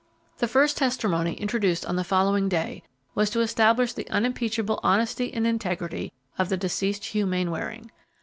The 0.39 0.47
first 0.47 0.77
testimony 0.77 1.33
introduced 1.33 1.85
on 1.85 1.95
the 1.95 2.03
following 2.03 2.49
day 2.49 2.81
was 3.13 3.29
to 3.29 3.41
establish 3.41 3.93
the 3.93 4.09
unimpeachable 4.09 4.79
honesty 4.81 5.31
and 5.31 5.45
integrity 5.45 6.11
of 6.39 6.49
the 6.49 6.57
deceased 6.57 7.05
Hugh 7.05 7.27
Mainwaring. 7.27 7.91